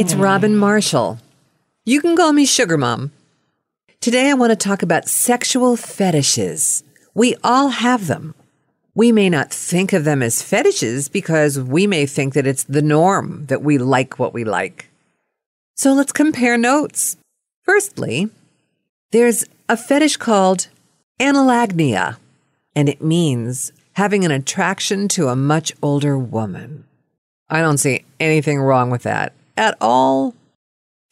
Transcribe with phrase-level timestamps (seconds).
[0.00, 1.18] It's Robin Marshall.
[1.84, 3.12] You can call me Sugar Mom.
[4.00, 6.82] Today I want to talk about sexual fetishes.
[7.12, 8.34] We all have them.
[8.94, 12.80] We may not think of them as fetishes because we may think that it's the
[12.80, 14.88] norm that we like what we like.
[15.76, 17.18] So let's compare notes.
[17.64, 18.30] Firstly,
[19.10, 20.68] there's a fetish called
[21.20, 22.16] analagnia,
[22.74, 26.84] and it means having an attraction to a much older woman.
[27.50, 30.34] I don't see anything wrong with that at all.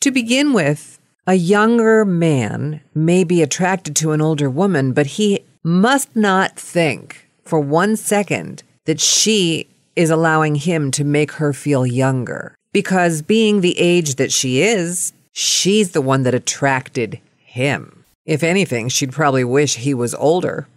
[0.02, 5.40] To begin with, a younger man may be attracted to an older woman, but he
[5.62, 11.86] must not think for one second that she is allowing him to make her feel
[11.86, 12.54] younger.
[12.72, 18.04] Because being the age that she is, she's the one that attracted him.
[18.24, 20.68] If anything, she'd probably wish he was older.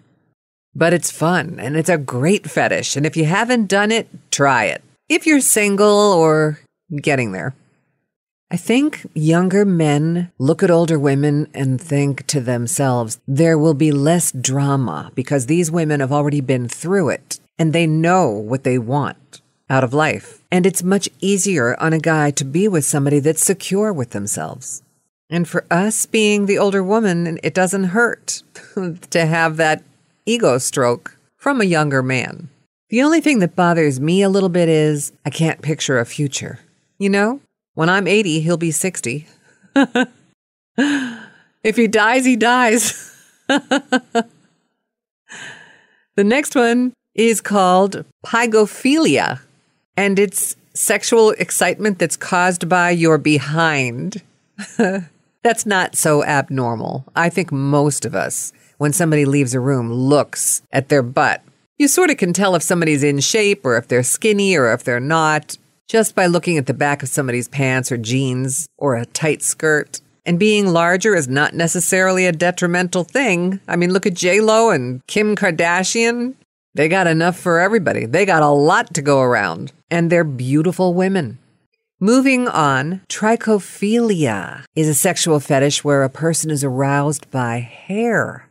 [0.73, 2.95] But it's fun and it's a great fetish.
[2.95, 4.81] And if you haven't done it, try it.
[5.09, 6.59] If you're single or
[6.95, 7.55] getting there.
[8.53, 13.93] I think younger men look at older women and think to themselves, there will be
[13.93, 18.77] less drama because these women have already been through it and they know what they
[18.77, 20.43] want out of life.
[20.51, 24.83] And it's much easier on a guy to be with somebody that's secure with themselves.
[25.29, 28.43] And for us being the older woman, it doesn't hurt
[29.11, 29.81] to have that
[30.25, 32.49] ego stroke from a younger man.
[32.89, 36.59] The only thing that bothers me a little bit is I can't picture a future.
[37.01, 37.41] You know,
[37.73, 39.25] when I'm 80, he'll be 60.
[40.77, 43.11] if he dies, he dies.
[43.47, 44.27] the
[46.17, 49.39] next one is called pygophilia,
[49.97, 54.21] and it's sexual excitement that's caused by your behind.
[54.77, 57.03] that's not so abnormal.
[57.15, 61.41] I think most of us, when somebody leaves a room, looks at their butt.
[61.79, 64.83] You sort of can tell if somebody's in shape or if they're skinny or if
[64.83, 65.57] they're not
[65.91, 69.99] just by looking at the back of somebody's pants or jeans or a tight skirt.
[70.25, 73.59] And being larger is not necessarily a detrimental thing.
[73.67, 76.35] I mean, look at J Lo and Kim Kardashian.
[76.73, 78.05] They got enough for everybody.
[78.05, 79.73] They got a lot to go around.
[79.89, 81.39] And they're beautiful women.
[81.99, 88.47] Moving on, trichophilia is a sexual fetish where a person is aroused by hair.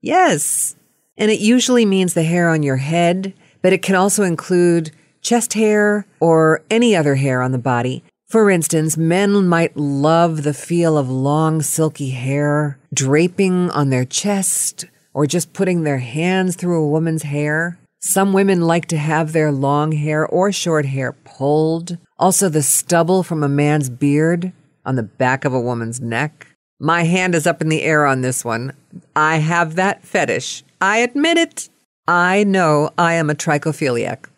[0.00, 0.76] Yes.
[1.18, 5.54] And it usually means the hair on your head, but it can also include chest
[5.54, 8.02] hair, or any other hair on the body.
[8.28, 14.84] For instance, men might love the feel of long, silky hair draping on their chest
[15.12, 17.78] or just putting their hands through a woman's hair.
[18.00, 21.98] Some women like to have their long hair or short hair pulled.
[22.18, 24.52] Also, the stubble from a man's beard
[24.86, 26.46] on the back of a woman's neck.
[26.78, 28.72] My hand is up in the air on this one.
[29.14, 30.64] I have that fetish.
[30.80, 31.68] I admit it.
[32.08, 34.29] I know I am a trichophiliac.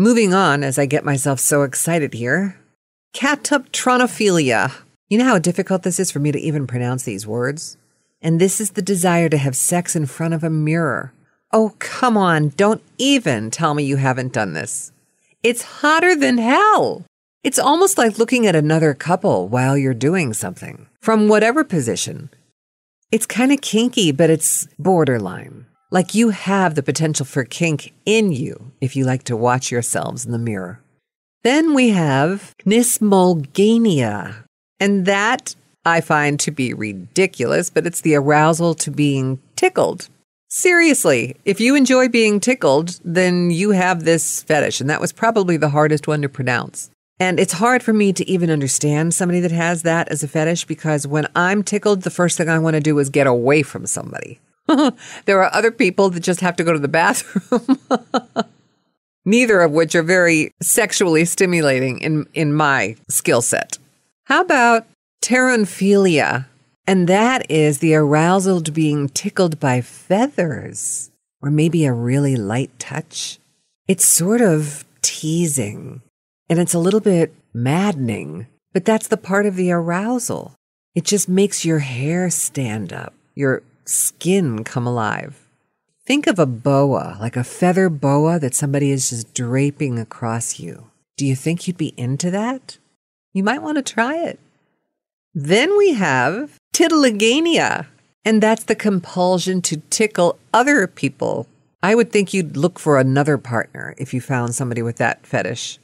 [0.00, 2.56] Moving on, as I get myself so excited here,
[3.12, 4.72] katoptronophilia.
[5.10, 7.76] You know how difficult this is for me to even pronounce these words?
[8.22, 11.12] And this is the desire to have sex in front of a mirror.
[11.52, 14.90] Oh, come on, don't even tell me you haven't done this.
[15.42, 17.04] It's hotter than hell.
[17.44, 22.30] It's almost like looking at another couple while you're doing something, from whatever position.
[23.12, 25.66] It's kind of kinky, but it's borderline.
[25.90, 30.24] Like you have the potential for kink in you if you like to watch yourselves
[30.24, 30.80] in the mirror.
[31.42, 34.44] Then we have knismogenia.
[34.78, 40.08] And that I find to be ridiculous, but it's the arousal to being tickled.
[40.48, 44.80] Seriously, if you enjoy being tickled, then you have this fetish.
[44.80, 46.90] And that was probably the hardest one to pronounce.
[47.18, 50.64] And it's hard for me to even understand somebody that has that as a fetish
[50.66, 53.86] because when I'm tickled, the first thing I want to do is get away from
[53.86, 54.40] somebody.
[55.24, 57.78] there are other people that just have to go to the bathroom.
[59.24, 63.78] Neither of which are very sexually stimulating in, in my skill set.
[64.24, 64.86] How about
[65.22, 66.46] pteronophilia?
[66.86, 71.10] And that is the arousal to being tickled by feathers
[71.42, 73.38] or maybe a really light touch.
[73.86, 76.02] It's sort of teasing
[76.48, 80.54] and it's a little bit maddening, but that's the part of the arousal.
[80.94, 85.46] It just makes your hair stand up, your skin come alive.
[86.06, 90.90] Think of a boa, like a feather boa that somebody is just draping across you.
[91.16, 92.78] Do you think you'd be into that?
[93.32, 94.40] You might want to try it.
[95.34, 97.86] Then we have titillogenia,
[98.24, 101.46] and that's the compulsion to tickle other people.
[101.82, 105.78] I would think you'd look for another partner if you found somebody with that fetish.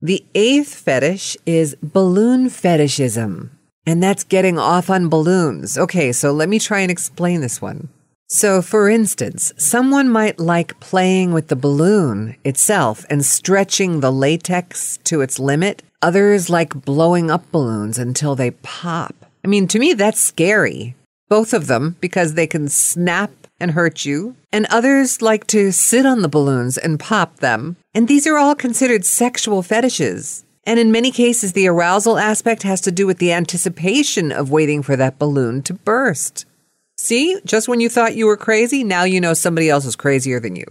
[0.00, 3.55] The eighth fetish is balloon fetishism.
[3.86, 5.78] And that's getting off on balloons.
[5.78, 7.88] Okay, so let me try and explain this one.
[8.28, 14.98] So, for instance, someone might like playing with the balloon itself and stretching the latex
[15.04, 19.14] to its limit Others like blowing up balloons until they pop.
[19.44, 20.94] I mean, to me, that's scary.
[21.28, 24.36] Both of them, because they can snap and hurt you.
[24.52, 27.76] And others like to sit on the balloons and pop them.
[27.94, 30.44] And these are all considered sexual fetishes.
[30.66, 34.82] And in many cases, the arousal aspect has to do with the anticipation of waiting
[34.82, 36.44] for that balloon to burst.
[36.98, 40.40] See, just when you thought you were crazy, now you know somebody else is crazier
[40.40, 40.66] than you.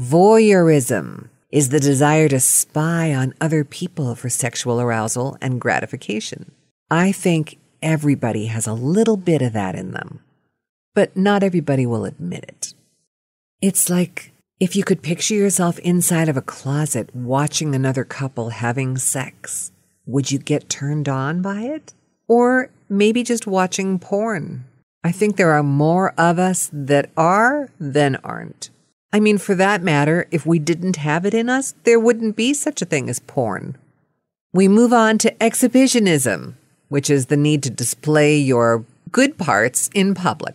[0.00, 6.52] Voyeurism is the desire to spy on other people for sexual arousal and gratification.
[6.90, 10.20] I think everybody has a little bit of that in them,
[10.94, 12.74] but not everybody will admit it.
[13.60, 14.31] It's like
[14.62, 19.72] if you could picture yourself inside of a closet watching another couple having sex,
[20.06, 21.92] would you get turned on by it?
[22.28, 24.64] Or maybe just watching porn?
[25.02, 28.70] I think there are more of us that are than aren't.
[29.12, 32.54] I mean, for that matter, if we didn't have it in us, there wouldn't be
[32.54, 33.76] such a thing as porn.
[34.52, 36.56] We move on to exhibitionism,
[36.88, 40.54] which is the need to display your good parts in public.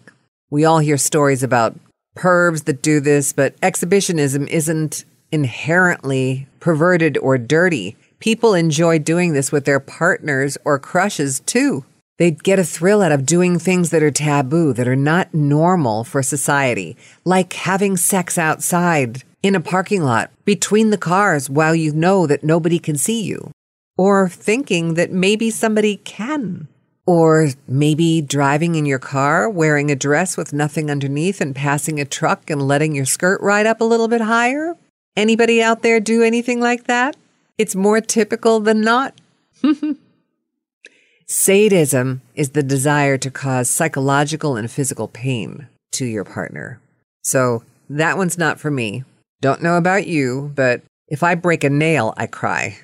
[0.49, 1.75] We all hear stories about
[2.17, 7.95] pervs that do this, but exhibitionism isn't inherently perverted or dirty.
[8.19, 11.85] People enjoy doing this with their partners or crushes too.
[12.17, 16.03] They get a thrill out of doing things that are taboo, that are not normal
[16.03, 21.93] for society, like having sex outside in a parking lot between the cars while you
[21.93, 23.51] know that nobody can see you,
[23.97, 26.67] or thinking that maybe somebody can.
[27.07, 32.05] Or maybe driving in your car wearing a dress with nothing underneath and passing a
[32.05, 34.75] truck and letting your skirt ride up a little bit higher?
[35.15, 37.15] Anybody out there do anything like that?
[37.57, 39.15] It's more typical than not.
[41.27, 46.79] Sadism is the desire to cause psychological and physical pain to your partner.
[47.23, 49.03] So that one's not for me.
[49.41, 52.77] Don't know about you, but if I break a nail, I cry.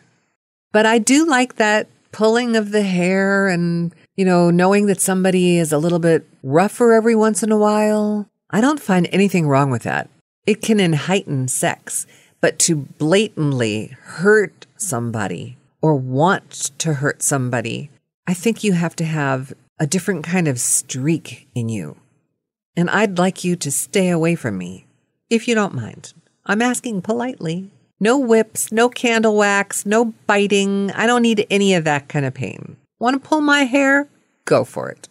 [0.71, 5.57] But I do like that pulling of the hair and, you know, knowing that somebody
[5.57, 8.29] is a little bit rougher every once in a while.
[8.49, 10.09] I don't find anything wrong with that.
[10.45, 12.05] It can heighten sex,
[12.41, 17.89] but to blatantly hurt somebody or want to hurt somebody
[18.25, 21.97] I think you have to have a different kind of streak in you.
[22.75, 24.85] And I'd like you to stay away from me,
[25.29, 26.13] if you don't mind.
[26.45, 27.69] I'm asking politely.
[27.99, 30.91] No whips, no candle wax, no biting.
[30.91, 32.77] I don't need any of that kind of pain.
[33.03, 34.07] Want to pull my hair?
[34.45, 35.09] Go for it.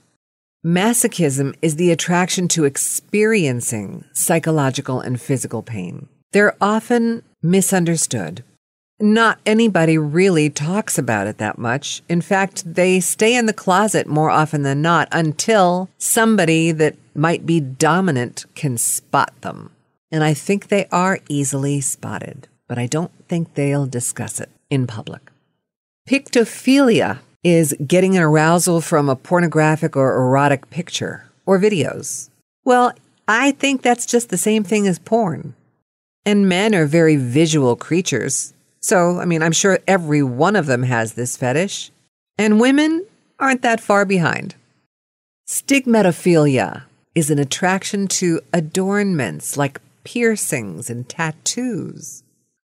[0.65, 6.09] Masochism is the attraction to experiencing psychological and physical pain.
[6.33, 8.43] They're often misunderstood
[8.99, 12.03] not anybody really talks about it that much.
[12.09, 17.44] In fact, they stay in the closet more often than not until somebody that might
[17.44, 19.71] be dominant can spot them.
[20.12, 24.87] And I think they are easily spotted, but I don't think they'll discuss it in
[24.87, 25.31] public.
[26.09, 32.31] Pictophilia is getting an arousal from a pornographic or erotic picture or videos.
[32.65, 32.93] Well,
[33.27, 35.55] I think that's just the same thing as porn.
[36.25, 38.55] And men are very visual creatures.
[38.81, 41.91] So, I mean, I'm sure every one of them has this fetish.
[42.39, 43.05] And women
[43.39, 44.55] aren't that far behind.
[45.49, 46.83] Stigmatophilia
[47.15, 52.22] is an attraction to adornments like piercings and tattoos.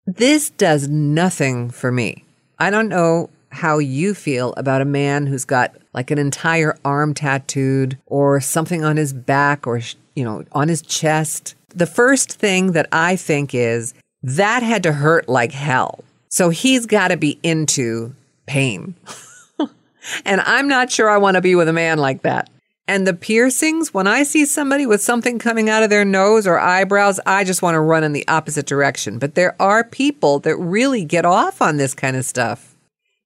[0.05, 2.25] This does nothing for me.
[2.59, 7.13] I don't know how you feel about a man who's got like an entire arm
[7.13, 9.79] tattooed or something on his back or,
[10.15, 11.55] you know, on his chest.
[11.69, 13.93] The first thing that I think is
[14.23, 16.03] that had to hurt like hell.
[16.29, 18.15] So he's got to be into
[18.47, 18.95] pain.
[20.25, 22.49] and I'm not sure I want to be with a man like that.
[22.87, 26.59] And the piercings, when I see somebody with something coming out of their nose or
[26.59, 29.19] eyebrows, I just want to run in the opposite direction.
[29.19, 32.72] But there are people that really get off on this kind of stuff.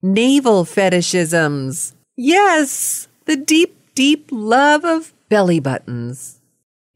[0.00, 1.92] Navel fetishisms.
[2.16, 6.38] Yes, the deep, deep love of belly buttons.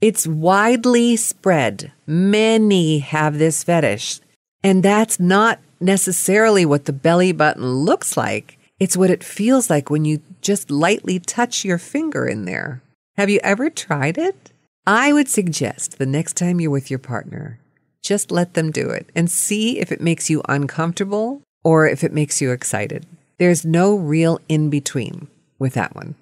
[0.00, 1.90] It's widely spread.
[2.06, 4.20] Many have this fetish.
[4.62, 8.56] And that's not necessarily what the belly button looks like.
[8.78, 12.82] It's what it feels like when you just lightly touch your finger in there.
[13.16, 14.52] Have you ever tried it?
[14.86, 17.58] I would suggest the next time you're with your partner,
[18.00, 22.12] just let them do it and see if it makes you uncomfortable or if it
[22.12, 23.06] makes you excited.
[23.38, 25.28] There's no real in between
[25.58, 26.14] with that one.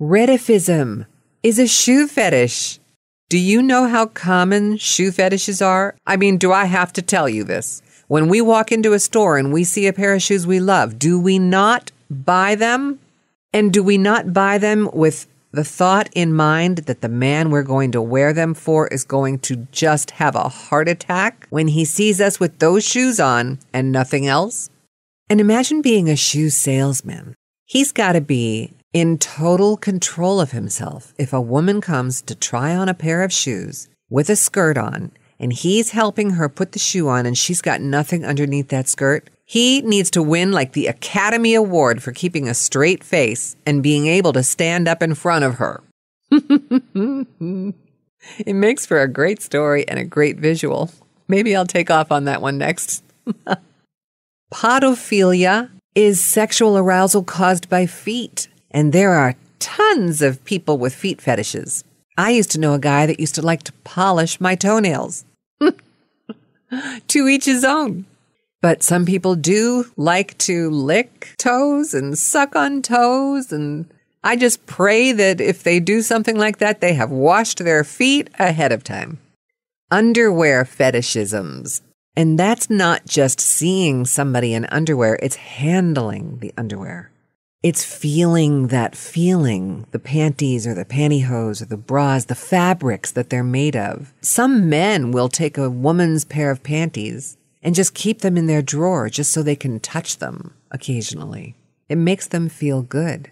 [0.00, 1.06] Retifism
[1.42, 2.78] is a shoe fetish.
[3.28, 5.94] Do you know how common shoe fetishes are?
[6.06, 7.82] I mean, do I have to tell you this?
[8.08, 10.98] When we walk into a store and we see a pair of shoes we love,
[10.98, 12.98] do we not buy them?
[13.52, 17.62] And do we not buy them with the thought in mind that the man we're
[17.62, 21.84] going to wear them for is going to just have a heart attack when he
[21.84, 24.70] sees us with those shoes on and nothing else?
[25.28, 27.34] And imagine being a shoe salesman.
[27.64, 32.74] He's got to be in total control of himself if a woman comes to try
[32.74, 36.78] on a pair of shoes with a skirt on and he's helping her put the
[36.78, 39.30] shoe on and she's got nothing underneath that skirt.
[39.50, 44.06] He needs to win like the Academy Award for keeping a straight face and being
[44.06, 45.82] able to stand up in front of her.
[46.30, 47.74] it
[48.46, 50.92] makes for a great story and a great visual.
[51.26, 53.02] Maybe I'll take off on that one next.
[54.54, 61.20] Podophilia is sexual arousal caused by feet, and there are tons of people with feet
[61.20, 61.82] fetishes.
[62.16, 65.24] I used to know a guy that used to like to polish my toenails.
[67.08, 68.06] to each his own.
[68.62, 73.52] But some people do like to lick toes and suck on toes.
[73.52, 73.90] And
[74.22, 78.28] I just pray that if they do something like that, they have washed their feet
[78.38, 79.18] ahead of time.
[79.90, 81.80] Underwear fetishisms.
[82.16, 87.10] And that's not just seeing somebody in underwear, it's handling the underwear.
[87.62, 93.30] It's feeling that feeling, the panties or the pantyhose or the bras, the fabrics that
[93.30, 94.14] they're made of.
[94.22, 98.62] Some men will take a woman's pair of panties and just keep them in their
[98.62, 101.54] drawer just so they can touch them occasionally.
[101.88, 103.30] It makes them feel good.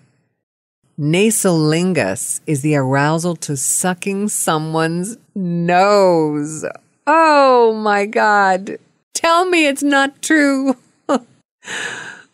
[0.98, 6.64] Nasolingus is the arousal to sucking someone's nose.
[7.06, 8.78] Oh my God.
[9.14, 10.76] Tell me it's not true.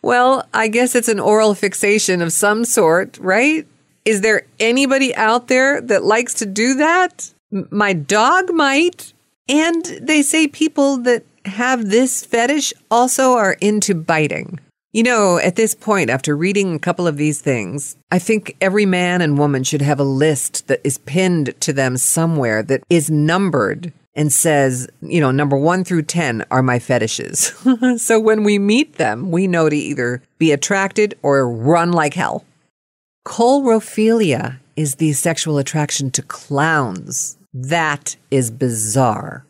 [0.05, 3.65] Well, I guess it's an oral fixation of some sort, right?
[4.05, 7.31] Is there anybody out there that likes to do that?
[7.51, 9.13] M- my dog might.
[9.49, 14.59] And they say people that have this fetish also are into biting.
[14.93, 18.85] You know, at this point, after reading a couple of these things, I think every
[18.85, 23.11] man and woman should have a list that is pinned to them somewhere that is
[23.11, 27.53] numbered and says, you know, number one through 10 are my fetishes.
[27.97, 32.45] so when we meet them, we know to either be attracted or run like hell.
[33.27, 37.37] Coulrophilia is the sexual attraction to clowns.
[37.53, 39.45] That is bizarre.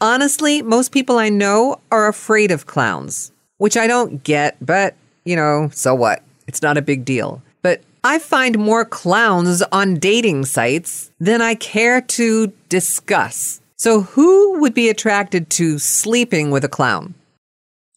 [0.00, 5.34] Honestly, most people I know are afraid of clowns, which I don't get, but, you
[5.34, 6.22] know, so what?
[6.46, 7.42] It's not a big deal.
[7.62, 13.60] But I find more clowns on dating sites than I care to discuss.
[13.74, 17.14] So, who would be attracted to sleeping with a clown?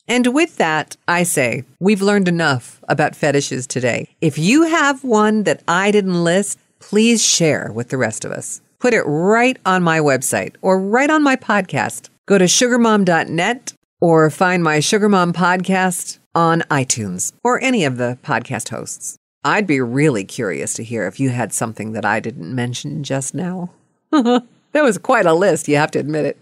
[0.08, 4.10] And with that, I say, we've learned enough about fetishes today.
[4.22, 8.60] If you have one that I didn't list, please share with the rest of us.
[8.81, 12.09] Put it right on my website or right on my podcast.
[12.25, 18.17] Go to sugarmom.net or find my Sugar Mom podcast on iTunes or any of the
[18.23, 19.17] podcast hosts.
[19.43, 23.35] I'd be really curious to hear if you had something that I didn't mention just
[23.35, 23.69] now.
[24.73, 26.38] That was quite a list, you have to admit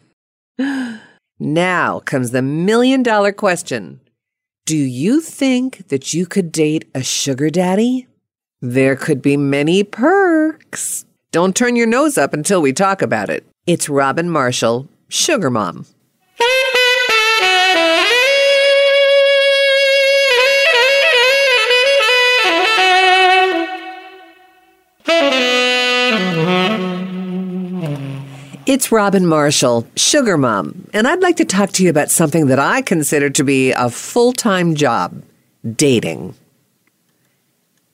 [0.60, 1.00] it.
[1.40, 4.02] Now comes the million dollar question
[4.66, 8.08] Do you think that you could date a sugar daddy?
[8.62, 11.06] There could be many perks.
[11.32, 13.46] Don't turn your nose up until we talk about it.
[13.68, 15.86] It's Robin Marshall, Sugar Mom.
[28.66, 32.58] It's Robin Marshall, Sugar Mom, and I'd like to talk to you about something that
[32.58, 35.22] I consider to be a full time job
[35.76, 36.34] dating.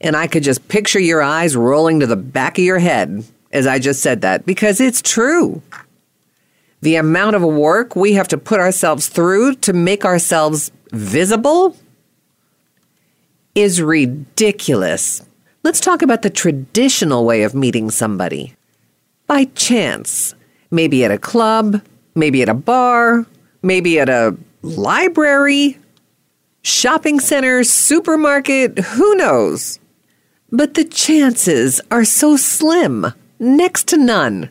[0.05, 3.65] And I could just picture your eyes rolling to the back of your head as
[3.65, 5.63] I just said that because it's true.
[6.81, 11.75] The amount of work we have to put ourselves through to make ourselves visible
[13.55, 15.25] is ridiculous.
[15.63, 18.55] Let's talk about the traditional way of meeting somebody.
[19.25, 20.35] By chance
[20.69, 21.81] maybe at a club,
[22.13, 23.25] maybe at a bar,
[23.63, 25.79] maybe at a library,
[26.61, 29.79] shopping center, supermarket, who knows?
[30.55, 33.07] But the chances are so slim,
[33.39, 34.49] next to none.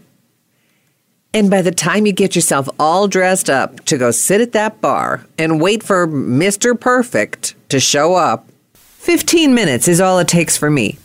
[1.32, 4.82] And by the time you get yourself all dressed up to go sit at that
[4.82, 6.78] bar and wait for Mr.
[6.78, 10.98] Perfect to show up, 15 minutes is all it takes for me.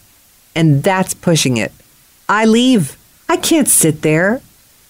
[0.53, 1.72] And that's pushing it.
[2.27, 2.98] I leave.
[3.29, 4.41] I can't sit there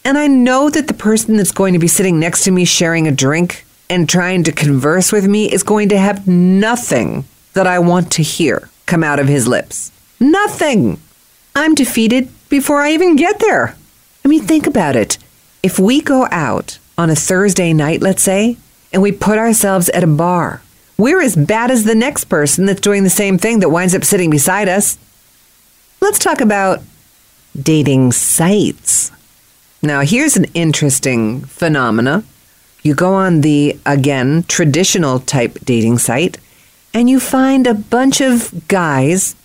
[0.03, 3.07] and I know that the person that's going to be sitting next to me sharing
[3.07, 7.77] a drink and trying to converse with me is going to have nothing that I
[7.77, 9.91] want to hear come out of his lips.
[10.19, 10.99] Nothing.
[11.55, 13.75] I'm defeated before I even get there.
[14.23, 15.17] I mean, think about it.
[15.63, 18.57] If we go out on a Thursday night, let's say,
[18.91, 20.61] and we put ourselves at a bar,
[20.97, 24.03] we're as bad as the next person that's doing the same thing that winds up
[24.03, 24.97] sitting beside us.
[26.01, 26.81] Let's talk about
[27.59, 29.11] dating sites.
[29.81, 32.23] Now, here's an interesting phenomena.
[32.83, 36.37] You go on the, again, traditional type dating site,
[36.93, 39.35] and you find a bunch of guys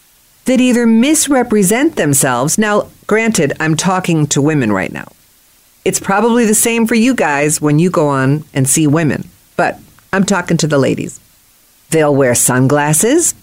[0.45, 2.59] that either misrepresent themselves.
[2.59, 5.09] Now, granted, I'm talking to women right now.
[5.85, 9.79] It's probably the same for you guys when you go on and see women, but
[10.13, 11.21] I'm talking to the ladies.
[11.91, 13.35] They'll wear sunglasses.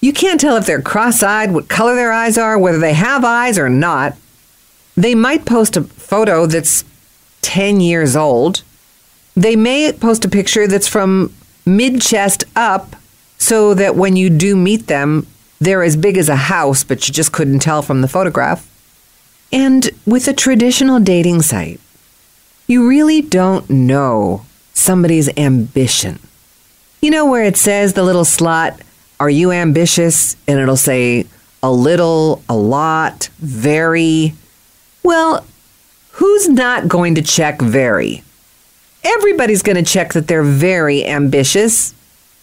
[0.00, 3.24] You can't tell if they're cross eyed, what color their eyes are, whether they have
[3.24, 4.16] eyes or not.
[4.96, 6.84] They might post a photo that's
[7.42, 8.62] 10 years old.
[9.34, 11.34] They may post a picture that's from
[11.66, 12.96] mid chest up
[13.38, 15.26] so that when you do meet them,
[15.60, 18.68] they're as big as a house, but you just couldn't tell from the photograph.
[19.52, 21.80] And with a traditional dating site,
[22.66, 26.18] you really don't know somebody's ambition.
[27.00, 28.80] You know where it says the little slot,
[29.20, 30.36] Are you ambitious?
[30.48, 31.26] And it'll say
[31.62, 34.34] a little, a lot, very.
[35.02, 35.46] Well,
[36.12, 38.24] who's not going to check very?
[39.04, 41.94] Everybody's going to check that they're very ambitious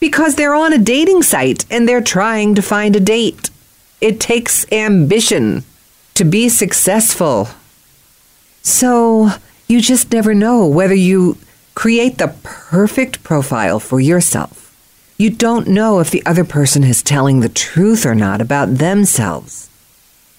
[0.02, 3.50] because they're on a dating site and they're trying to find a date.
[4.02, 5.64] It takes ambition
[6.16, 7.48] to be successful.
[8.64, 9.30] So
[9.68, 11.38] you just never know whether you
[11.76, 14.76] create the perfect profile for yourself.
[15.18, 19.70] You don't know if the other person is telling the truth or not about themselves.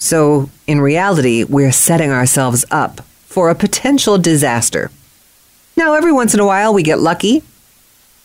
[0.00, 4.90] So, in reality, we're setting ourselves up for a potential disaster.
[5.76, 7.44] Now, every once in a while, we get lucky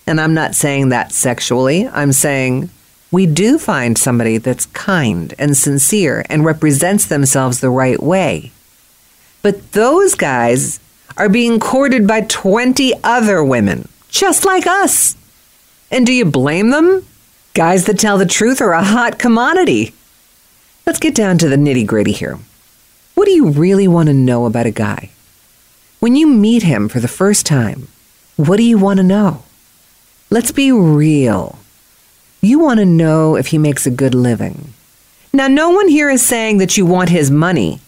[0.08, 1.88] and I'm not saying that sexually.
[1.90, 2.70] I'm saying
[3.12, 8.52] we do find somebody that's kind and sincere and represents themselves the right way.
[9.42, 10.80] But those guys
[11.18, 15.16] are being courted by 20 other women, just like us.
[15.92, 17.06] And do you blame them?
[17.54, 19.94] Guys that tell the truth are a hot commodity.
[20.86, 22.38] Let's get down to the nitty gritty here.
[23.16, 25.10] What do you really want to know about a guy?
[26.00, 27.88] When you meet him for the first time,
[28.36, 29.44] what do you want to know?
[30.30, 31.58] Let's be real.
[32.42, 34.74] You want to know if he makes a good living.
[35.32, 37.80] Now, no one here is saying that you want his money.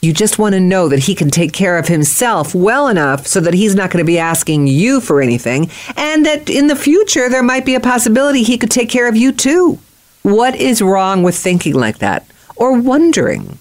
[0.00, 3.40] You just want to know that he can take care of himself well enough so
[3.40, 7.28] that he's not going to be asking you for anything, and that in the future
[7.28, 9.78] there might be a possibility he could take care of you too.
[10.22, 12.26] What is wrong with thinking like that
[12.56, 13.58] or wondering?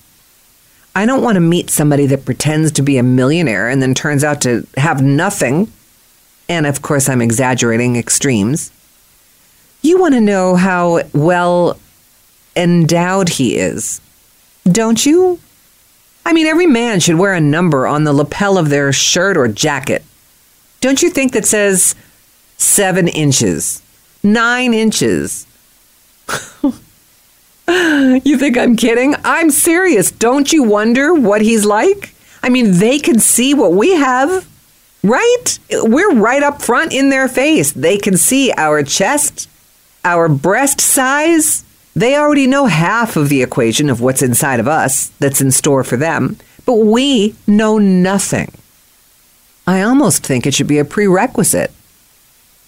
[0.95, 4.23] I don't want to meet somebody that pretends to be a millionaire and then turns
[4.23, 5.71] out to have nothing
[6.51, 8.71] and of course I'm exaggerating extremes,
[9.81, 11.79] you want to know how well
[12.57, 14.01] endowed he is,
[14.65, 15.39] don't you?
[16.25, 19.47] I mean, every man should wear a number on the lapel of their shirt or
[19.47, 20.03] jacket.
[20.81, 21.95] Don't you think that says
[22.57, 23.81] seven inches,
[24.21, 25.47] nine inches?
[27.67, 29.15] you think I'm kidding?
[29.23, 30.11] I'm serious.
[30.11, 32.13] Don't you wonder what he's like?
[32.43, 34.45] I mean, they can see what we have.
[35.03, 35.59] Right?
[35.71, 37.71] We're right up front in their face.
[37.71, 39.49] They can see our chest,
[40.05, 41.63] our breast size.
[41.95, 45.83] They already know half of the equation of what's inside of us that's in store
[45.83, 48.51] for them, but we know nothing.
[49.67, 51.71] I almost think it should be a prerequisite.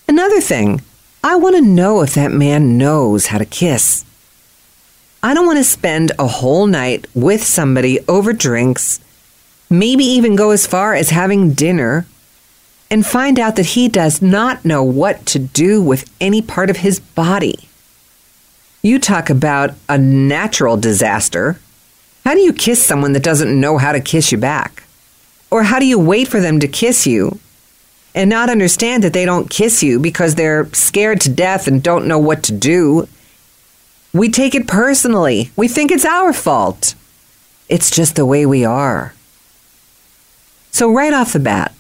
[0.08, 0.82] Another thing,
[1.24, 4.04] I want to know if that man knows how to kiss.
[5.22, 9.00] I don't want to spend a whole night with somebody over drinks,
[9.69, 12.06] maybe even go as far as having dinner
[12.94, 16.78] and find out that he does not know what to do with any part of
[16.78, 17.68] his body.
[18.84, 21.58] You talk about a natural disaster.
[22.24, 24.84] How do you kiss someone that doesn't know how to kiss you back?
[25.50, 27.40] Or how do you wait for them to kiss you
[28.14, 32.08] and not understand that they don't kiss you because they're scared to death and don't
[32.08, 33.08] know what to do?
[34.14, 35.50] We take it personally.
[35.56, 36.94] We think it's our fault.
[37.70, 39.16] It's just the way we are.
[40.70, 41.74] So, right off the bat,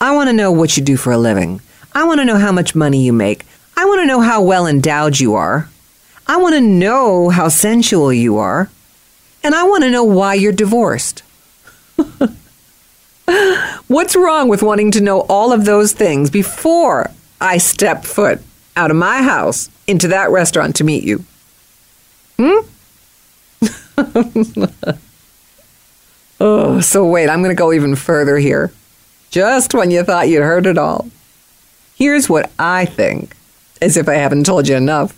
[0.00, 1.60] I want to know what you do for a living.
[1.92, 3.44] I want to know how much money you make.
[3.76, 5.68] I want to know how well endowed you are.
[6.26, 8.70] I want to know how sensual you are.
[9.42, 11.22] And I want to know why you're divorced.
[13.88, 18.40] What's wrong with wanting to know all of those things before I step foot
[18.76, 21.24] out of my house into that restaurant to meet you?
[22.38, 22.58] Hmm?
[26.40, 28.72] oh, so wait, I'm going to go even further here
[29.30, 31.08] just when you thought you'd heard it all.
[31.96, 33.36] Here's what I think,
[33.82, 35.14] as if I haven't told you enough.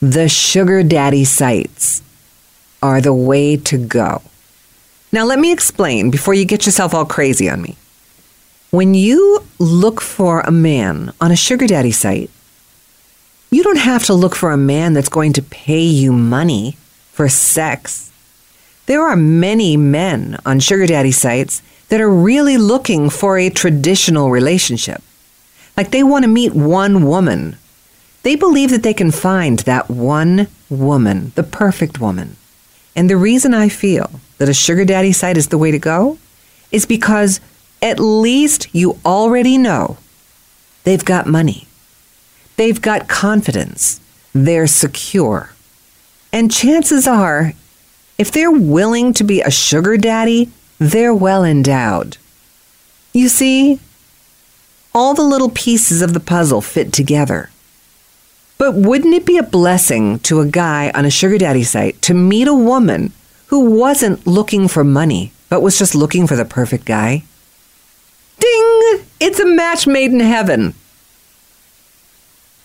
[0.00, 2.02] The sugar daddy sites
[2.82, 4.22] are the way to go.
[5.12, 7.76] Now, let me explain before you get yourself all crazy on me.
[8.70, 12.30] When you look for a man on a sugar daddy site,
[13.50, 16.76] you don't have to look for a man that's going to pay you money
[17.12, 18.10] for sex.
[18.86, 21.62] There are many men on sugar daddy sites
[21.92, 25.02] that are really looking for a traditional relationship.
[25.76, 27.58] Like they want to meet one woman
[28.22, 32.36] They believe that they can find that one woman, the perfect woman.
[32.94, 36.18] And the reason I feel that a sugar daddy site is the way to go
[36.70, 37.40] is because
[37.80, 39.96] at least you already know
[40.84, 41.66] they've got money,
[42.56, 44.00] they've got confidence,
[44.32, 45.50] they're secure.
[46.32, 47.52] And chances are,
[48.18, 50.50] if they're willing to be a sugar daddy,
[50.90, 52.16] they're well endowed.
[53.12, 53.78] You see,
[54.94, 57.50] all the little pieces of the puzzle fit together.
[58.58, 62.14] But wouldn't it be a blessing to a guy on a sugar daddy site to
[62.14, 63.12] meet a woman
[63.46, 67.24] who wasn't looking for money, but was just looking for the perfect guy?
[68.38, 69.04] Ding!
[69.20, 70.74] It's a match made in heaven.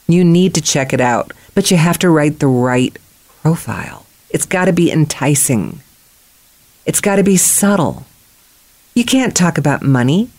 [0.07, 2.97] You need to check it out, but you have to write the right
[3.41, 4.05] profile.
[4.29, 5.81] It's got to be enticing.
[6.87, 8.05] It's got to be subtle.
[8.95, 10.29] You can't talk about money.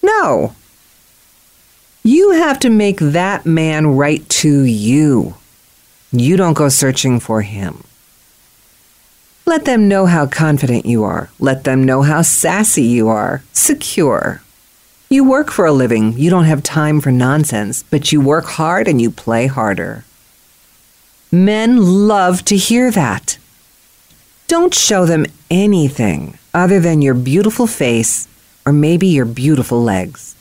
[0.00, 0.54] No.
[2.04, 5.34] You have to make that man write to you.
[6.12, 7.82] You don't go searching for him.
[9.44, 11.30] Let them know how confident you are.
[11.40, 13.42] Let them know how sassy you are.
[13.52, 14.40] Secure.
[15.10, 16.16] You work for a living.
[16.16, 20.04] You don't have time for nonsense, but you work hard and you play harder.
[21.32, 23.36] Men love to hear that.
[24.52, 28.28] Don't show them anything other than your beautiful face
[28.66, 30.36] or maybe your beautiful legs.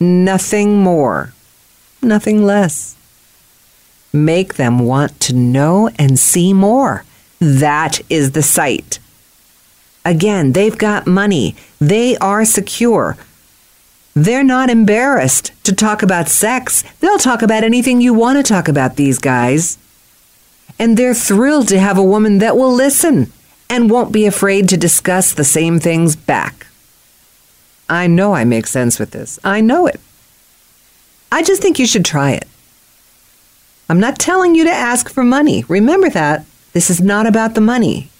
[0.00, 1.34] Nothing more,
[2.00, 2.96] nothing less.
[4.10, 7.04] Make them want to know and see more.
[7.40, 8.98] That is the site.
[10.02, 11.54] Again, they've got money.
[11.78, 13.18] They are secure.
[14.14, 16.84] They're not embarrassed to talk about sex.
[17.00, 19.76] They'll talk about anything you want to talk about, these guys.
[20.78, 23.30] And they're thrilled to have a woman that will listen
[23.72, 26.66] and won't be afraid to discuss the same things back.
[27.88, 29.38] I know I make sense with this.
[29.42, 29.98] I know it.
[31.32, 32.46] I just think you should try it.
[33.88, 35.64] I'm not telling you to ask for money.
[35.68, 36.44] Remember that.
[36.74, 38.10] This is not about the money.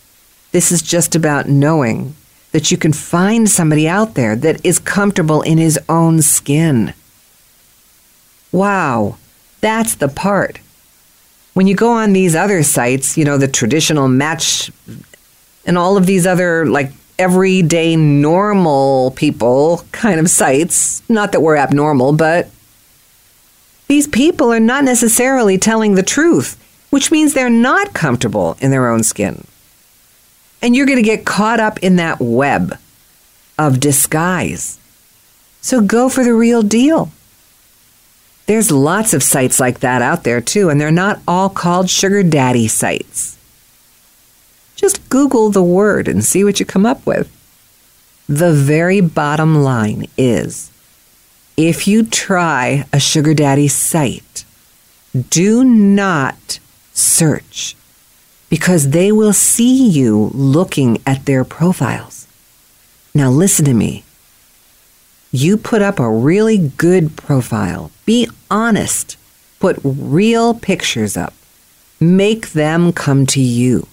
[0.52, 2.14] This is just about knowing
[2.52, 6.94] that you can find somebody out there that is comfortable in his own skin.
[8.52, 9.18] Wow,
[9.60, 10.60] that's the part.
[11.52, 14.70] When you go on these other sites, you know, the traditional match
[15.64, 21.08] and all of these other like everyday normal people kind of sites.
[21.08, 22.50] Not that we're abnormal, but
[23.88, 26.58] these people are not necessarily telling the truth,
[26.90, 29.44] which means they're not comfortable in their own skin.
[30.60, 32.78] And you're going to get caught up in that web
[33.58, 34.78] of disguise.
[35.60, 37.10] So go for the real deal.
[38.46, 42.22] There's lots of sites like that out there too, and they're not all called sugar
[42.22, 43.38] daddy sites.
[44.82, 47.30] Just Google the word and see what you come up with.
[48.28, 50.72] The very bottom line is
[51.56, 54.44] if you try a sugar daddy site,
[55.30, 56.58] do not
[56.92, 57.76] search
[58.50, 62.26] because they will see you looking at their profiles.
[63.14, 64.02] Now, listen to me.
[65.30, 67.92] You put up a really good profile.
[68.04, 69.16] Be honest.
[69.60, 71.34] Put real pictures up.
[72.00, 73.86] Make them come to you.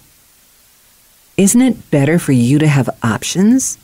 [1.40, 3.78] Isn't it better for you to have options?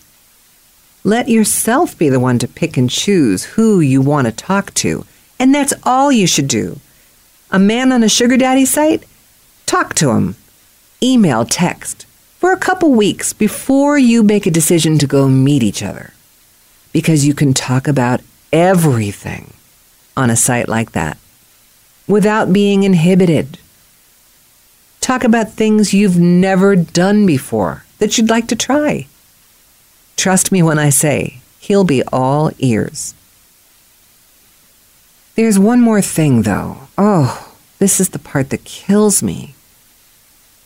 [1.05, 5.07] Let yourself be the one to pick and choose who you want to talk to.
[5.38, 6.81] And that's all you should do.
[7.51, 9.05] A man on a sugar daddy site?
[9.64, 10.37] Talk to him.
[11.03, 12.05] Email, text
[12.37, 16.12] for a couple weeks before you make a decision to go meet each other.
[16.92, 18.21] Because you can talk about
[18.53, 19.55] everything
[20.14, 21.16] on a site like that
[22.07, 23.57] without being inhibited.
[25.07, 29.07] Talk about things you've never done before that you'd like to try.
[30.16, 33.14] Trust me when I say he'll be all ears.
[35.37, 36.88] There's one more thing, though.
[36.99, 39.55] Oh, this is the part that kills me.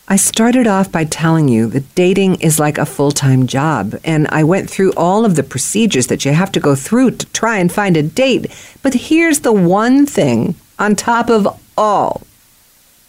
[0.09, 4.26] I started off by telling you that dating is like a full time job, and
[4.29, 7.59] I went through all of the procedures that you have to go through to try
[7.59, 8.46] and find a date.
[8.83, 12.22] But here's the one thing on top of all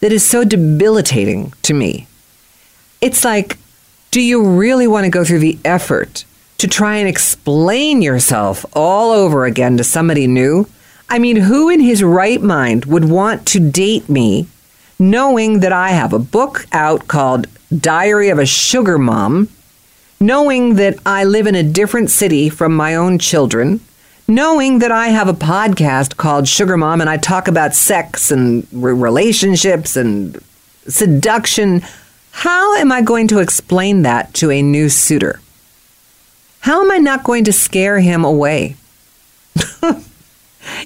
[0.02, 2.08] that is so debilitating to me.
[3.00, 3.56] It's like,
[4.10, 6.24] do you really want to go through the effort
[6.58, 10.66] to try and explain yourself all over again to somebody new?
[11.08, 14.48] I mean, who in his right mind would want to date me
[14.98, 19.48] knowing that I have a book out called Diary of a Sugar Mom,
[20.20, 23.80] knowing that I live in a different city from my own children?
[24.28, 28.66] Knowing that I have a podcast called Sugar Mom and I talk about sex and
[28.72, 30.42] relationships and
[30.86, 31.82] seduction,
[32.30, 35.40] how am I going to explain that to a new suitor?
[36.60, 38.76] How am I not going to scare him away?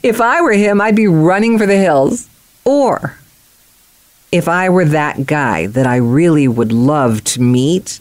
[0.03, 2.29] if I were him, I'd be running for the hills.
[2.65, 3.19] Or
[4.33, 8.01] if I were that guy that I really would love to meet,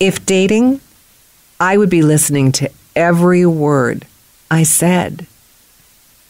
[0.00, 0.80] if dating,
[1.60, 4.06] I would be listening to every word
[4.52, 5.26] I said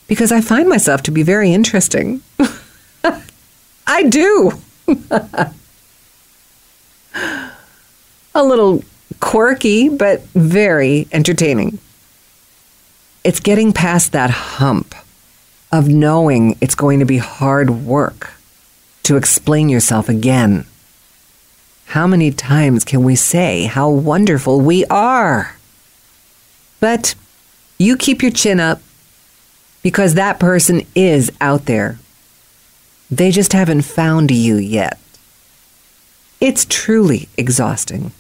[0.07, 2.23] because I find myself to be very interesting.
[3.87, 4.53] I do.
[8.35, 8.85] A little
[9.19, 11.81] quirky, but very entertaining.
[13.25, 14.95] It's getting past that hump
[15.73, 18.35] of knowing it's going to be hard work
[19.03, 20.65] to explain yourself again.
[21.87, 25.57] How many times can we say how wonderful we are?
[26.79, 27.17] But
[27.83, 28.81] you keep your chin up
[29.83, 31.99] because that person is out there.
[33.11, 34.99] They just haven't found you yet.
[36.41, 38.13] It's truly exhausting.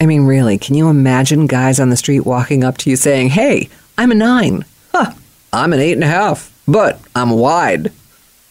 [0.00, 3.30] I mean, really, can you imagine guys on the street walking up to you saying,
[3.30, 4.64] Hey, I'm a nine.
[4.92, 5.12] Huh,
[5.52, 7.90] I'm an eight and a half, but I'm wide.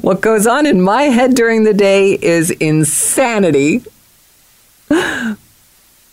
[0.00, 3.82] what goes on in my head during the day is insanity.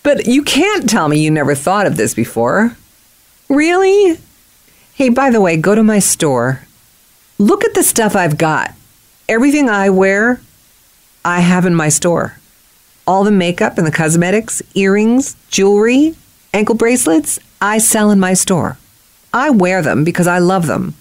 [0.07, 2.77] But you can't tell me you never thought of this before.
[3.49, 4.17] Really?
[4.93, 6.61] Hey, by the way, go to my store.
[7.37, 8.73] Look at the stuff I've got.
[9.27, 10.39] Everything I wear,
[11.25, 12.37] I have in my store.
[13.05, 16.15] All the makeup and the cosmetics, earrings, jewelry,
[16.53, 18.77] ankle bracelets, I sell in my store.
[19.33, 20.93] I wear them because I love them.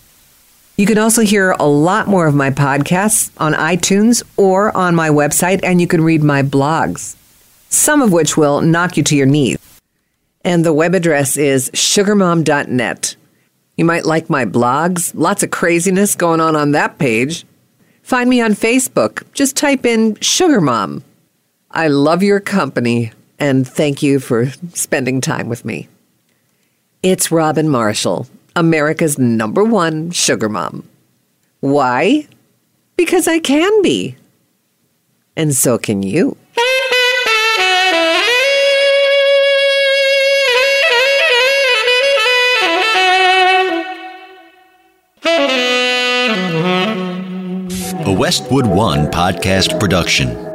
[0.76, 5.10] You can also hear a lot more of my podcasts on iTunes or on my
[5.10, 7.14] website, and you can read my blogs,
[7.76, 9.58] some of which will knock you to your knees.
[10.44, 13.16] And the web address is sugarmom.net.
[13.76, 17.44] You might like my blogs, lots of craziness going on on that page.
[18.02, 19.30] Find me on Facebook.
[19.32, 21.02] Just type in Sugar Mom.
[21.70, 25.88] I love your company and thank you for spending time with me.
[27.02, 30.88] It's Robin Marshall, America's number one sugar mom.
[31.60, 32.26] Why?
[32.96, 34.16] Because I can be.
[35.36, 36.36] And so can you.
[48.06, 50.45] A Westwood One podcast production.